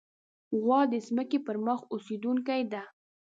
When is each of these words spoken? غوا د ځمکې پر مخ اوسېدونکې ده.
غوا 0.61 0.81
د 0.93 0.95
ځمکې 1.07 1.39
پر 1.45 1.55
مخ 1.65 1.79
اوسېدونکې 1.93 2.61
ده. 2.71 2.83